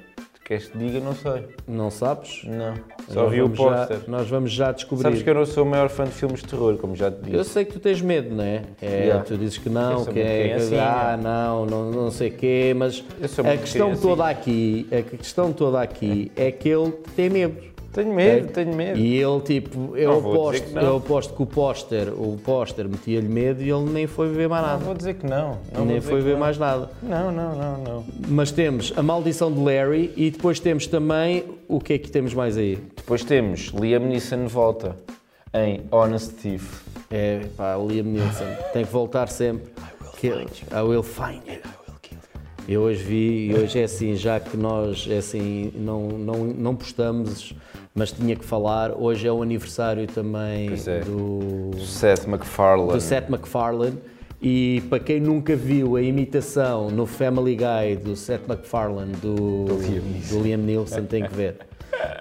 [0.48, 1.00] queres que diga?
[1.02, 1.44] Não sei.
[1.68, 2.42] Não sabes?
[2.46, 2.74] Não.
[3.10, 4.00] Só Nós vi o póster.
[4.08, 5.04] Nós vamos já descobrir.
[5.04, 7.18] Sabes que eu não sou o maior fã de filmes de terror, como já te
[7.32, 7.52] Eu disse.
[7.52, 8.62] sei que tu tens medo, não é?
[8.82, 9.24] é Yeah.
[9.24, 10.24] Tu dizes que não, Eu que é.
[10.24, 10.84] que- criancinha.
[10.84, 13.98] ah, não, não, não sei o quê, mas Eu a questão criancinha.
[13.98, 17.58] toda aqui, a questão toda aqui é que ele tem medo.
[17.98, 18.64] Tenho medo, ok?
[18.64, 19.00] tenho medo.
[19.00, 20.82] E ele, tipo, eu Não aposto, que não.
[20.84, 24.62] eu aposto que o póster, o póster metia-lhe medo e ele nem foi ver mais
[24.62, 24.86] Não nada.
[24.86, 25.58] vou dizer que não.
[25.74, 26.40] não nem foi ver não.
[26.40, 26.92] mais nada.
[27.02, 28.06] Não, não, não, não.
[28.28, 32.36] Mas temos a maldição de Larry e depois temos também o que é que temos
[32.36, 32.78] mais aí?
[32.96, 34.96] Depois temos Liam Neeson volta
[35.52, 36.84] em Honest Thief.
[37.10, 38.46] É, pá, Liam Neeson.
[38.74, 39.72] Tem que voltar sempre.
[40.20, 41.62] Que, I will find you.
[42.68, 46.76] Eu hoje vi, e hoje é assim, já que nós é assim, não, não, não
[46.76, 47.54] postamos,
[47.98, 51.00] mas tinha que falar, hoje é o aniversário também é.
[51.00, 52.94] do, Seth MacFarlane.
[52.94, 53.98] do Seth MacFarlane.
[54.40, 60.04] E para quem nunca viu a imitação no Family Guy do Seth MacFarlane do, Liam
[60.04, 60.36] Neeson.
[60.38, 61.58] do Liam Neeson, tem que ver.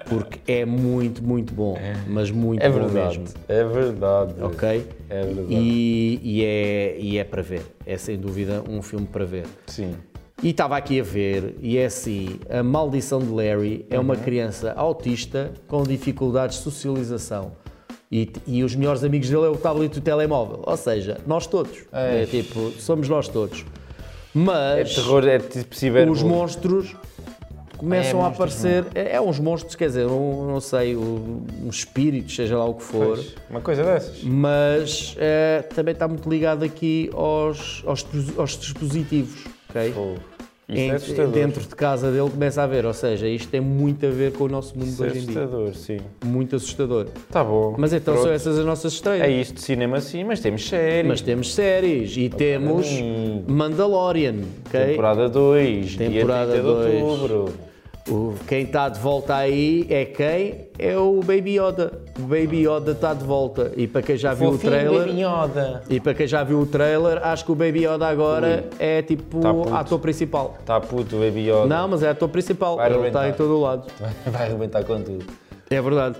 [0.09, 3.19] Porque é muito, muito bom, mas muito É bom verdade.
[3.19, 3.35] mesmo.
[3.47, 4.33] É verdade.
[4.41, 4.87] Ok?
[5.11, 5.53] É verdade.
[5.53, 7.61] E, e é, e é para ver.
[7.85, 9.45] É sem dúvida um filme para ver.
[9.67, 9.93] Sim.
[10.43, 14.03] E estava aqui a ver, e é assim: A Maldição de Larry é Uhum.
[14.03, 17.53] uma criança autista com dificuldades de socialização.
[18.11, 20.61] E, e os melhores amigos dele é o tablet e o telemóvel.
[20.65, 21.79] Ou seja, nós todos.
[21.91, 22.25] É, Ai.
[22.27, 23.61] tipo, somos nós todos.
[23.61, 23.65] É
[24.33, 26.09] Mas terror, é tipo ciber.
[26.09, 26.95] os monstros
[27.75, 28.85] começam É, a aparecer.
[28.93, 32.75] É, é uns monstros, quer dizer, um, não sei, um, um espírito, seja lá o
[32.75, 33.15] que for.
[33.17, 34.23] Pois, Uma coisa dessas.
[34.23, 38.05] mas eh, também está muito ligado aqui aos, aos,
[38.37, 39.43] aos dispositivos,
[39.79, 40.15] ok?
[40.69, 44.05] Isso Em- é dentro de casa dele começa a ver, ou seja, isto tem muito
[44.05, 45.39] a ver com o nosso mundo Isso é hoje em dia.
[45.43, 45.97] assustador, sim.
[46.25, 47.05] Muito assustador.
[47.31, 47.75] Tá bom.
[47.77, 48.25] Mas então Pronto.
[48.25, 49.25] são essas as nossas estreias.
[49.25, 51.07] É isto de cinema, sim, mas temos séries.
[51.07, 53.43] Mas temos séries e temos Hum.
[53.47, 54.35] Mandalorian?
[54.69, 56.91] Temporada 2, Temporada dia 30 dois.
[56.91, 57.53] de outubro.
[58.09, 60.67] O, quem está de volta aí é quem?
[60.79, 61.91] É o Baby Yoda.
[62.17, 63.71] O Baby Yoda está de volta.
[63.75, 65.07] E para quem já viu o trailer.
[65.07, 65.83] Baby Yoda.
[65.89, 69.39] E para quem já viu o trailer, acho que o Baby Yoda agora é tipo
[69.41, 70.55] Tá ator principal.
[70.59, 71.65] Está puto o Baby Yoda.
[71.65, 72.77] Não, mas é ator principal.
[72.77, 73.27] Vai Ele arrebentar.
[73.27, 73.87] está em todo o lado.
[74.25, 75.25] Vai arrebentar com tudo.
[75.69, 76.17] É verdade.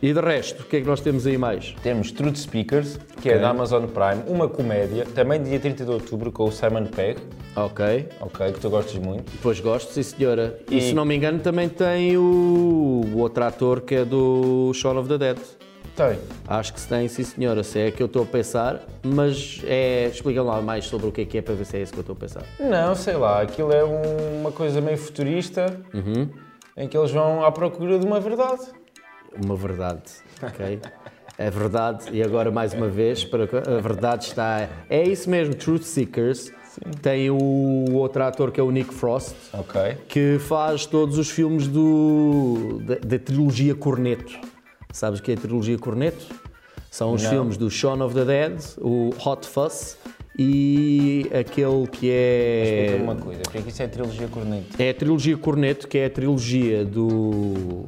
[0.00, 1.74] E de resto, o que é que nós temos aí mais?
[1.82, 6.30] Temos Truth Speakers, que é da Amazon Prime, uma comédia, também dia 30 de outubro,
[6.30, 7.20] com o Simon Pegg,
[7.56, 8.08] Ok.
[8.20, 9.28] ok, que tu gostas muito.
[9.32, 10.60] Depois gosto, sim senhora.
[10.70, 12.20] E, E- se não me engano também tem o,
[13.12, 15.38] o outro ator que é do Shaun of the Dead.
[15.96, 16.16] Tem.
[16.46, 17.64] Acho que se tem, sim senhora.
[17.64, 20.06] Se é que eu estou a pensar, mas é...
[20.06, 21.98] explica lá mais sobre o que é que é para ver se é isso que
[21.98, 22.44] eu estou a pensar.
[22.60, 26.28] Não, sei lá, aquilo é um- uma coisa meio futurista, Uhum.
[26.76, 28.60] em que eles vão à procura de uma verdade.
[29.44, 30.02] Uma verdade,
[30.42, 30.80] ok?
[31.38, 34.68] A verdade, e agora mais uma vez, para a verdade está.
[34.90, 36.50] É isso mesmo, Truth Seekers.
[37.02, 39.80] Tem o outro ator que é o Nick Frost, Ok.
[40.08, 44.38] que faz todos os filmes do, da, da trilogia Corneto.
[44.92, 46.24] Sabes o que é a trilogia Corneto?
[46.90, 47.30] São os Não.
[47.30, 49.98] filmes do Shaun of the Dead, o Hot Fuzz
[50.38, 52.84] e aquele que é.
[52.86, 54.82] Explica uma coisa, porque isso é a trilogia Corneto.
[54.82, 57.86] É a trilogia Corneto, que é a trilogia do.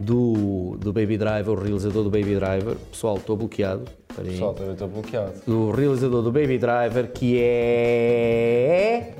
[0.00, 2.74] Do, do Baby Driver, o realizador do Baby Driver.
[2.90, 3.82] Pessoal, estou bloqueado.
[4.08, 4.32] Espera aí.
[4.34, 5.32] Pessoal, também estou bloqueado.
[5.46, 9.12] O realizador do Baby Driver, que é.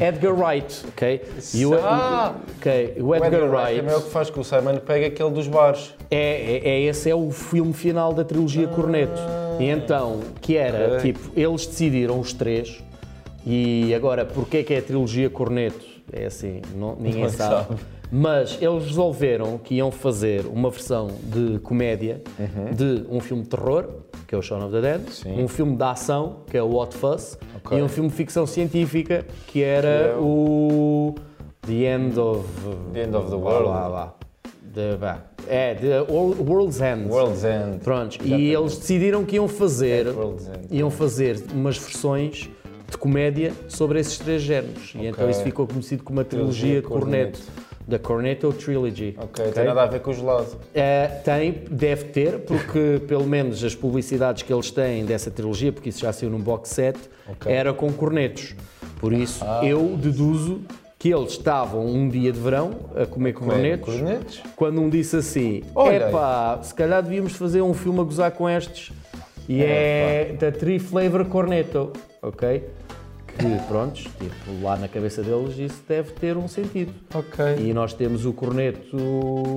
[0.00, 1.22] Edgar Wright, ok?
[1.54, 2.34] E o, Ah!
[2.58, 5.06] ok, o O Edgar, Edgar Wright Wright é o que faz que o Simon pega
[5.06, 5.94] aquele dos bares.
[6.10, 6.16] é,
[6.56, 9.20] é, é- esse é o filme final da trilogia Corneto.
[9.60, 11.12] E então, que era, Ok.
[11.12, 12.82] tipo, eles decidiram os três,
[13.46, 15.84] e agora, porquê que é a trilogia Corneto?
[16.12, 17.66] É assim, não- ninguém Não sabe.
[17.68, 17.80] sabe.
[18.16, 22.22] Mas eles resolveram que iam fazer uma versão de comédia
[22.72, 23.86] de um filme de terror,
[24.28, 25.10] que é o Shaun of the Dead, Uhum.
[25.10, 25.42] Sim.
[25.42, 27.76] um filme de ação, que é o Hot Fuzz, Ok.
[27.76, 31.14] e um filme de ficção científica, que era Que é o
[31.66, 32.46] The End of...
[32.92, 33.68] The End of the World.
[33.68, 34.14] lá, lá.
[34.72, 35.18] The- vá.
[35.48, 37.08] É, The Wor- World's End.
[37.10, 37.78] World's End.
[37.82, 38.54] Prontos, e Exatamente.
[38.54, 40.68] eles decidiram que iam fazer, End.
[40.70, 42.48] iam fazer umas versões
[42.88, 44.92] de comédia sobre esses três géneros.
[44.94, 47.40] E então isso ficou conhecido como a trilogia, Trilogia Corneto.
[47.40, 47.64] Corneto.
[47.86, 49.14] Da Cornetto Trilogy.
[49.20, 50.46] Ok, tem nada a ver com o gelado.
[50.74, 55.90] É, tem, deve ter, porque pelo menos as publicidades que eles têm dessa trilogia, porque
[55.90, 57.52] isso já saiu num box set, Ok.
[57.52, 58.54] era com cornetos.
[58.98, 59.60] Por isso Ah.
[59.62, 60.62] eu deduzo
[60.98, 64.42] que eles estavam um dia de verão a comer cornetos, Cornetos?
[64.56, 65.62] quando um disse assim.
[65.92, 68.90] Epá, se calhar devíamos fazer um filme a gozar com estes.
[69.46, 71.92] E é da Tree Flavor Cornetto,
[72.22, 72.64] ok?
[73.38, 76.92] Que, prontos, tipo, lá na cabeça deles isso deve ter um sentido.
[77.14, 77.56] Ok.
[77.58, 78.96] E nós temos o corneto.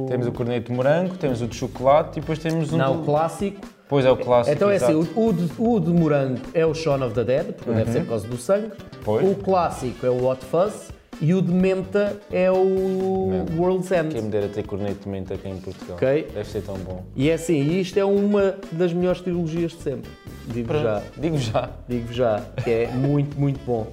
[0.10, 2.78] Temos o corneto de morango, temos o de chocolate e depois temos um.
[2.78, 3.62] Não, o clássico.
[3.90, 4.56] Pois é o clássico.
[4.56, 7.54] Então é assim, o, o de, o de morango é o Shaun of the Dead,
[7.54, 8.72] porque deve ser por causa do sangue.
[9.04, 9.26] Pois.
[9.26, 10.87] O clássico é o Hot Fuzz
[11.22, 13.54] e o de menta é o Menta.
[13.58, 14.14] World's End.
[14.14, 15.96] Quem me dera ter corneto de menta aqui em Portugal.
[15.98, 16.28] Ok.
[16.34, 17.04] Deve ser tão bom.
[17.16, 20.12] E é assim, e isto é uma das melhores trilogias de sempre.
[20.48, 21.70] Digo já, Digo já.
[21.88, 23.88] digo já, que é muito, muito bom.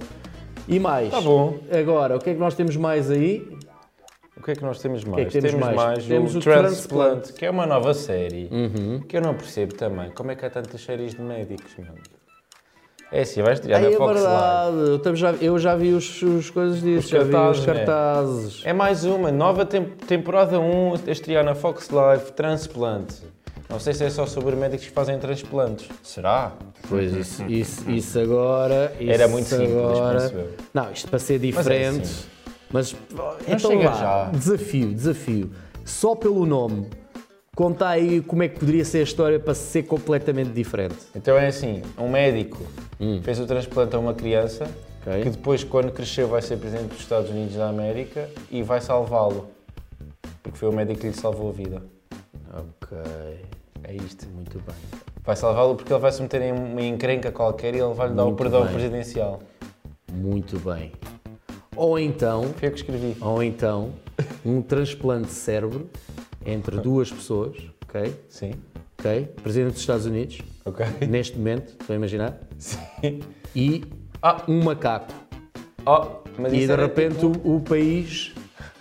[0.67, 1.09] E mais?
[1.11, 1.57] Tá bom.
[1.71, 3.47] Agora, o que é que nós temos mais aí?
[4.37, 5.31] O que é que nós temos mais?
[5.31, 6.05] que é que temos mais?
[6.05, 7.33] Temos o, o Transplant, Transplant.
[7.37, 8.99] que é uma nova série Uhum.
[9.07, 10.11] que eu não percebo também.
[10.11, 12.03] Como é que há tantas séries de médicos, meu amigo?
[13.11, 14.27] É assim, vai estrear Ai, na é Fox Live.
[14.27, 17.31] verdade, eu, também já, eu já vi os, os coisas disso, Os já vi os
[17.31, 17.73] cartazes, né?
[17.75, 18.61] cartazes.
[18.65, 23.13] É mais uma, nova tem- temporada 1 a estrear na Fox Live, Transplant.
[23.69, 25.87] Não sei se é só sobre médicos que fazem transplantes.
[26.03, 26.51] Será?
[26.89, 28.93] Pois isso, isso, isso agora.
[28.99, 30.53] Isso Era muito simples, agora, penso eu.
[30.73, 32.01] Não, isto para ser diferente.
[32.03, 32.25] assim.
[32.71, 32.95] Mas,
[33.47, 34.29] então lá, já.
[34.31, 35.51] desafio, desafio.
[35.83, 36.87] Só pelo nome,
[37.55, 40.97] conta aí como é que poderia ser a história para ser completamente diferente.
[41.15, 42.61] Então é assim, um médico
[43.23, 45.11] fez o transplante a uma criança Hum.
[45.11, 45.21] Ok.
[45.23, 49.47] que depois, quando cresceu, vai ser presidente dos Estados Unidos da América e vai salvá-lo.
[50.41, 51.83] Porque foi o médico que lhe salvou a vida.
[52.51, 52.97] Ok,
[53.83, 54.27] É isto.
[54.33, 54.75] muito bem.
[55.23, 58.15] Vai salvá-lo porque ele vai se meter em uma encrenca qualquer e ele vai lhe
[58.15, 58.73] dar o perdão bem.
[58.73, 59.43] presidencial.
[60.11, 60.91] Muito bem.
[61.75, 63.15] Ou então, Foi eu que escrevi.
[63.21, 63.91] ou então,
[64.43, 65.87] um transplante de cérebro
[66.45, 68.13] entre duas pessoas, ok?
[68.29, 68.53] Sim.
[68.99, 69.27] Ok?
[69.43, 70.85] Presidente dos Estados Unidos, Ok.
[71.07, 72.39] neste momento, estão a imaginar?
[72.57, 73.19] Sim.
[73.55, 73.83] E
[74.21, 74.43] Ah.
[74.47, 75.13] um macaco.
[75.85, 76.05] Oh,
[76.39, 78.33] mas E isso de era repente tipo- o, o país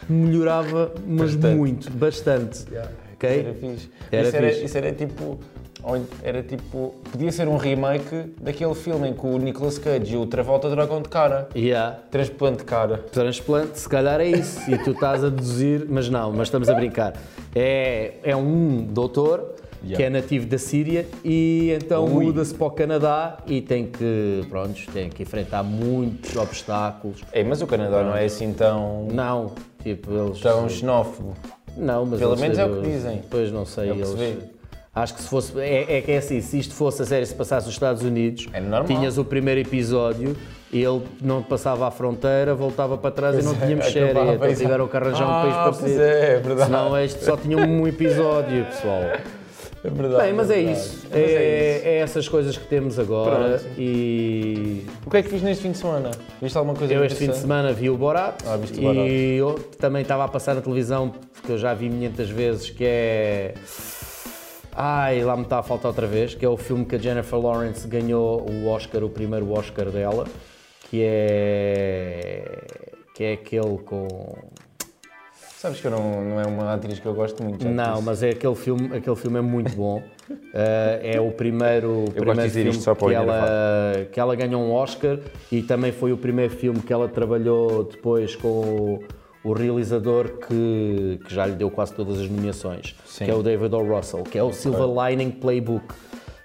[0.09, 1.57] melhorava, mas Bastante.
[1.57, 2.57] muito, bastante.
[2.59, 2.69] Isso
[3.15, 3.29] Ok?
[3.31, 3.91] era fixe.
[4.11, 5.41] Era isso, era, isso era tipo.
[6.23, 6.95] Era tipo.
[7.11, 11.03] Podia ser um remake daquele filme em que o Nicolas Cage e o Travolta dragam
[11.03, 11.49] de cara.
[11.55, 11.99] Yeah.
[12.11, 12.99] Transplante de cara.
[13.13, 14.71] Transplante, se calhar é isso.
[14.71, 17.15] E tu estás a deduzir, mas não, mas estamos a brincar.
[17.55, 20.07] É, é um doutor que Yeah.
[20.07, 25.11] é nativo da Síria e então muda-se para o Canadá e tem que, pronto, tem
[25.11, 27.23] que enfrentar muitos obstáculos.
[27.35, 29.09] Ei, mas o Canadá não é assim tão.
[29.13, 30.41] Não, tipo, eles.
[30.41, 31.35] tão xenófobo.
[31.77, 33.23] Não, mas Pelo menos é o que dizem.
[33.29, 34.39] Pois não sei, É que eles.
[34.95, 35.59] Acho que se fosse.
[35.61, 38.47] É, é que é assim, se isto fosse a série se passasse nos Estados Unidos,
[38.53, 40.37] É tinhas o primeiro episódio,
[40.73, 44.05] ele não passava à fronteira, voltava para trás Pois e não é, tínhamos série.
[44.11, 45.87] acabava Então tiveram que arranjar um país Ah, parecido.
[45.89, 46.67] pois é, é verdade.
[46.67, 49.01] Senão este só tinha um episódio, pessoal.
[49.87, 50.23] É verdade.
[50.23, 50.79] Bem, mas é verdade.
[50.79, 51.01] isso.
[51.11, 51.35] Mas é isso.
[51.37, 53.65] É, é essas coisas que temos agora Pronto.
[53.77, 56.11] e O que é que fiz neste fim de semana?
[56.41, 58.85] Viste alguma coisa eu este fim de semana vi o Borat Ah, viste o e
[58.85, 59.09] Borat.
[59.11, 63.55] eu também estava a passar na televisão, porque eu já vi 500 vezes, que é...
[64.77, 67.39] Ai, lá me está a faltar outra vez, que é o filme que a Jennifer
[67.39, 70.27] Lawrence ganhou o Oscar, o primeiro Oscar dela,
[70.91, 72.67] que é...
[73.15, 74.09] que é aquele com...
[75.57, 77.67] Sabes que eu não, não é uma atriz que eu gosto muito.
[77.67, 80.03] Não, mas é aquele filme, aquele filme é muito bom.
[80.29, 80.43] Uh,
[81.03, 85.91] é o primeiro, de primeiro filme que ela, que ela ganhou um Oscar e também
[85.91, 89.05] foi o primeiro filme que ela trabalhou depois com o,
[89.45, 93.27] o realizador que, que já lhe deu quase todas as nomeações, Sim.
[93.27, 93.95] que é o David O.
[93.95, 95.85] Russell, que é o Silver Lining Playbook,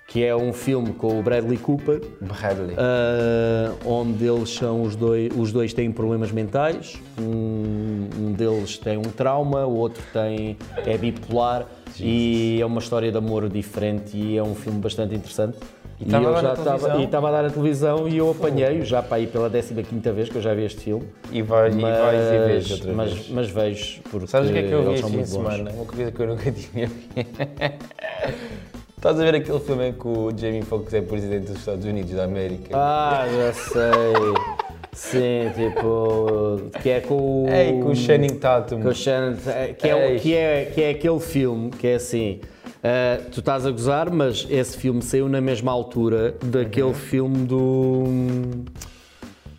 [0.06, 2.76] que é um filme com o Bradley Cooper, Bradley.
[2.76, 8.98] Uh, onde eles são os dois, os dois têm problemas mentais, um, um deles tem
[8.98, 11.68] um trauma, o outro tem é bipolar
[12.02, 15.58] e é uma história de amor diferente e é um filme bastante interessante.
[16.00, 17.02] E, estava a dar já na estava, televisão?
[17.02, 20.38] e estava a dar televisão e eu apanhei-o já para ir pela 15 vez que
[20.38, 21.06] eu já vi este filme.
[21.32, 23.30] E vai, e vai e vês outra mas, vez.
[23.30, 25.72] mas vejo porque Sabes o que é que eu vi este fim de semana?
[25.72, 26.90] Uma coisa que eu nunca tinha.
[28.96, 32.12] Estás a ver aquele filme em que o Jamie Foxx é presidente dos Estados Unidos
[32.12, 32.76] da América?
[32.78, 34.34] Ah, já sei.
[34.92, 37.50] Sim, tipo, que é com o...
[37.50, 38.82] Ei, com o Channing Tatum.
[38.82, 39.36] com o Shannon,
[39.78, 40.20] que é, Ei.
[40.20, 42.40] que, é, que é aquele filme que é assim.
[42.84, 46.94] ah, tu estás a gozar, mas esse filme saiu na mesma altura daquele Uhum.
[46.94, 48.04] filme do.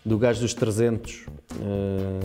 [0.05, 1.27] do gajo dos 300.
[1.63, 2.21] ah,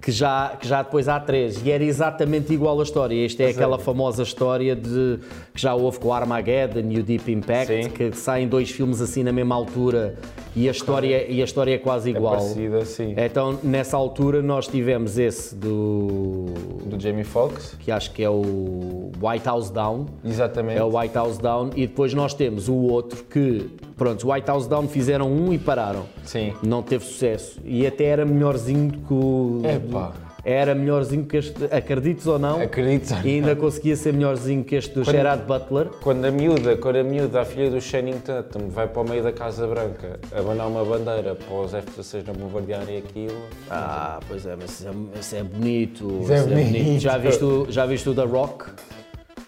[0.00, 3.24] que já, que já depois há três, e era exatamente igual a história.
[3.24, 3.50] Esta é é.
[3.50, 5.18] aquela famosa história de
[5.54, 7.90] que já houve com o Armageddon e o Deep Impact, Sim.
[7.90, 10.16] que saem dois filmes assim na mesma altura
[10.56, 12.36] e a história, e a história é quase É igual.
[12.36, 13.14] parecida, sim.
[13.16, 16.46] Então, nessa altura, nós tivemos esse do.
[16.86, 17.76] Do Jamie Foxx.
[17.78, 20.06] que acho que é o White House Down.
[20.24, 20.78] Exatamente.
[20.78, 21.70] É o White House Down.
[21.76, 25.58] E depois nós temos o outro que, pronto, o White House Down fizeram um e
[25.58, 26.06] pararam.
[26.24, 26.54] Sim.
[26.62, 27.60] Não teve sucesso.
[27.62, 29.60] E até era melhorzinho que o.
[29.62, 30.12] Epá.
[30.42, 32.62] Era melhorzinho que este, acredites ou não.
[32.62, 33.14] Acredito.
[33.22, 35.88] E ainda conseguia ser melhorzinho que este do Quando- Gerard Butler.
[36.02, 39.22] Quando a miúda, quando a miúda, a filha do Channing Tatum, vai para o meio
[39.22, 43.36] da Casa Branca abanar uma bandeira para os F-16 não bombardearem aquilo.
[43.70, 46.20] Ah, pois é, mas isso é, isso é bonito.
[46.22, 47.00] Isso é bonito.
[47.00, 48.64] Já viste, o- já viste o The Rock?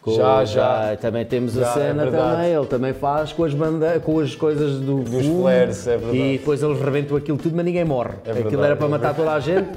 [0.02, 0.96] Com- Já, já.
[1.00, 2.32] Também temos Já, a é cena verdade.
[2.36, 2.52] também.
[2.52, 4.00] Ele também faz com as, bande...
[4.00, 5.42] com as coisas do Dos fumo.
[5.42, 6.18] flares, é verdade.
[6.18, 8.10] E depois eles rebentam aquilo tudo, mas ninguém morre.
[8.24, 9.68] É aquilo verdade, era para é matar toda a gente,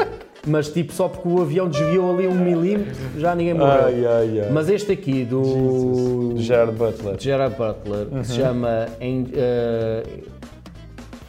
[0.47, 3.85] mas tipo só porque o avião desviou ali um milímetro, já ninguém morreu.
[3.85, 4.49] Ai, ai, ai.
[4.51, 7.15] Mas este aqui do, Do Gerard Butler.
[7.19, 8.23] Gerard Butler Uhum.
[8.23, 8.87] se chama.
[8.99, 10.03] em- eh,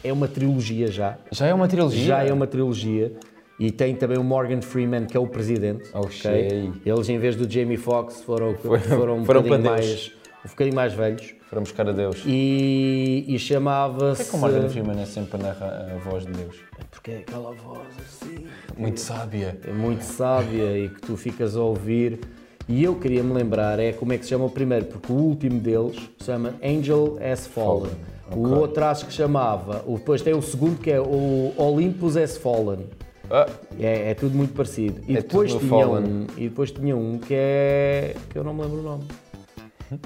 [0.03, 1.17] é uma trilogia já.
[1.31, 2.03] Já é uma trilogia?
[2.03, 3.11] Já é uma trilogia.
[3.59, 5.89] E tem também o Morgan Freeman, que é o presidente.
[5.93, 6.11] Ok?
[6.11, 6.73] cheio.
[6.85, 9.85] Eles, em vez do Jamie Foxx, foram, foram, um, foram bocadinho para Deus.
[9.87, 10.11] mais,
[10.45, 11.35] um bocadinho mais velhos.
[11.49, 12.21] Foram buscar a Deus.
[12.25, 14.29] E, e chamava-se.
[14.29, 16.57] que o Morgan Freeman é sempre a narrar a voz de Deus?
[16.91, 18.45] Porque é aquela voz assim.
[18.77, 19.57] Muito sábia.
[19.65, 22.19] É muito sábia e que tu ficas a ouvir.
[22.67, 25.15] E eu queria me lembrar, é como é que se chama o primeiro, porque o
[25.15, 27.93] último deles se chama Angel Has Fallen.
[28.29, 28.57] O ok.
[28.57, 32.87] outro acho que chamava, o- depois tem o segundo que é o Olympus Has Fallen.
[33.29, 33.45] Ah,
[33.79, 35.01] É, é tudo muito parecido.
[35.07, 36.03] E É depois, tinha Fallen.
[36.05, 38.15] um, e depois tinha um que é.
[38.29, 39.03] que eu não me lembro o nome.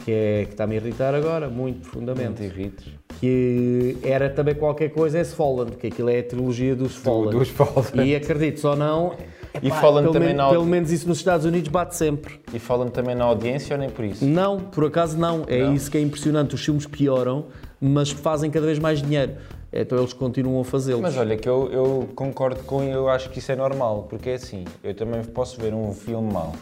[0.06, 2.42] Que é que está-me a irritar agora, muito profundamente.
[2.42, 2.86] muito irrites.
[3.20, 7.32] Que era também qualquer coisa as Fallen, que aquilo é a trilogia dos Fallen.
[7.32, 8.08] dos Fallen.
[8.08, 9.16] E acredites ou não.
[9.62, 12.40] E epá, Fallen pelo, também na- pelo menos isso nos Estados Unidos bate sempre.
[12.54, 14.24] E falam também na audiência ou nem por isso?
[14.24, 15.44] Não, por acaso não.
[15.48, 15.74] É Não?
[15.74, 16.54] isso que é impressionante.
[16.56, 17.48] Os filmes pioram,
[17.80, 19.34] mas fazem cada vez mais dinheiro.
[19.74, 21.02] Então eles continuam a fazê-los.
[21.02, 24.34] Mas olha, que eu, eu concordo com eu acho que isso é normal, porque é
[24.36, 26.54] assim, eu também posso ver um filme mau,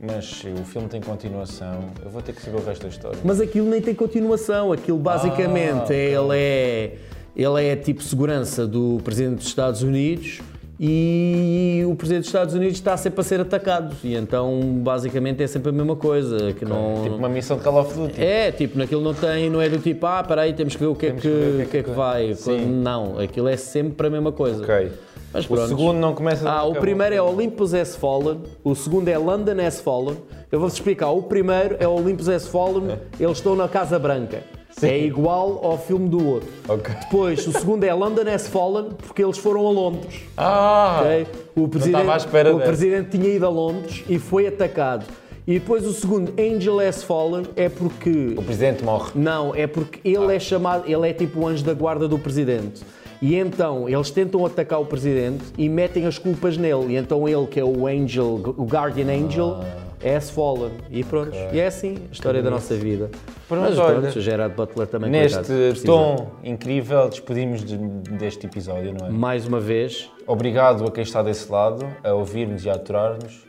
[0.00, 3.18] mas o filme tem continuação, eu vou ter que saber o resto da história.
[3.22, 4.72] Mas aquilo nem tem continuação.
[4.72, 6.98] Aquilo basicamente Ah, é- ele é
[7.34, 10.40] ele é tipo segurança do presidente dos Estados Unidos
[10.84, 13.94] e o presidente dos Estados Unidos está sempre a ser atacado.
[14.02, 16.52] E então basicamente é sempre a mesma coisa.
[16.54, 18.20] Que não, Tipo uma missão de Call of Duty.
[18.20, 20.96] É, tipo, naquilo não tem, não é do tipo, ah, peraí, temos que ver o
[20.96, 22.34] que é que, que o que é que, é vai.
[22.34, 22.66] Sim.
[22.66, 24.64] Não, aquilo é sempre a mesma coisa.
[24.64, 24.90] Ok.
[25.32, 25.68] Mas o pronto.
[25.68, 29.80] segundo não começa Ah, o primeiro é Olympus Has Fallen, o segundo é London Has
[29.80, 30.16] Fallen.
[30.50, 31.10] Eu vou-vos explicar.
[31.10, 34.42] O primeiro é Olympus Has Fallen, eles estão na Casa Branca.
[34.82, 36.48] É igual ao filme do outro.
[36.68, 36.94] Ok.
[37.00, 40.22] Depois, o segundo é London Has Fallen, porque eles foram a Londres.
[40.36, 41.00] Ah!
[41.02, 41.26] ok?
[41.54, 45.04] O presidente, estava à espera o presidente tinha ido a Londres e foi atacado.
[45.46, 49.10] E depois o segundo, Angel Has Fallen, é porque O presidente morre.
[49.14, 52.82] não, é porque ele é chamado, ele é tipo o anjo da guarda do presidente.
[53.20, 56.94] E então eles tentam atacar o presidente e metem as culpas nele.
[56.94, 60.72] E então ele, que é o Angel, o Guardian Angel, é as fallen.
[60.90, 61.32] E pronto.
[61.52, 63.10] E é assim a história da nossa vida.
[63.48, 68.94] Pronto, Mas olha, pronto, Gerard Butler também Neste coitado, tom incrível, despedimos de- deste episódio,
[68.98, 69.10] não é?
[69.10, 70.10] Mais uma vez.
[70.26, 73.44] Obrigado a quem está desse lado, a ouvir-nos e a aturar-nos,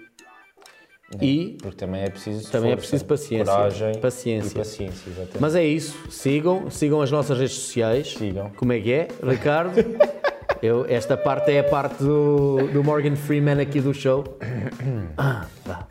[1.22, 3.46] E porque também é preciso Também é força, preciso paciência.
[3.54, 4.58] coragem Paciência.
[4.58, 5.38] paciência, exatamente.
[5.40, 8.14] Mas é isso, sigam, sigam as nossas redes sociais.
[8.18, 8.50] Sigam.
[8.58, 9.74] Como é que é, Ricardo?
[10.62, 14.24] Eu, esta parte é a parte do, do Morgan Freeman aqui do show.
[15.18, 15.88] Ah, vá.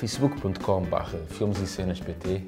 [0.00, 2.42] facebook.com barra filmes e cenas pt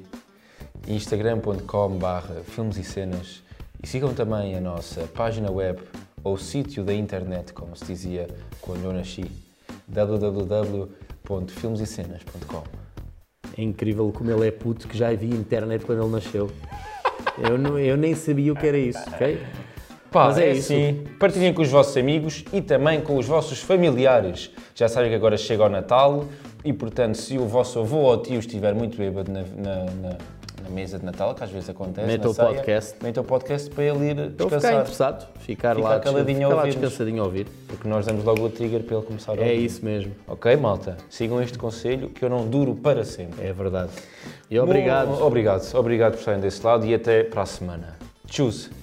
[0.87, 3.43] instagram.com barra filmes e cenas
[3.83, 5.79] e sigam também a nossa página web
[6.23, 8.27] ou sítio da internet, como se dizia
[8.59, 9.25] quando eu nasci,
[9.87, 12.63] www.filmesecenas.com
[13.55, 16.49] É incrível como ele é puto que já havia internet quando ele nasceu.
[17.37, 19.37] Eu, não, eu nem sabia o que era isso, ok?
[20.11, 20.73] Pá, Mas é é isso.
[20.73, 24.49] assim, partilhem com os vossos amigos e também com os vossos familiares.
[24.73, 26.25] Já sabem que agora chega o Natal
[26.63, 30.17] e, portanto, se o vosso avô ou tio estiver muito bêbado na, na, na-
[30.63, 32.07] na mesa de Natal, que às vezes acontece.
[32.07, 32.95] Meta o podcast.
[33.03, 34.73] Meta o podcast para ele ir Eu ficar descansar.
[34.75, 36.75] interessado, ficar Ficar lá, caladinho a ficar lá ouvir-nos.
[36.81, 37.47] descansadinho a ouvir.
[37.67, 39.65] Porque nós damos logo o trigger para ele começar a É ouvir.
[39.65, 40.95] isso mesmo, Ok, malta?
[41.09, 43.45] Sigam este conselho que eu não duro para sempre.
[43.45, 43.91] é verdade.
[44.49, 45.09] E obrigado.
[45.09, 45.69] Bom, obrigado.
[45.75, 47.97] Obrigado por estarem desse lado e até para a semana.
[48.25, 48.82] Tchus!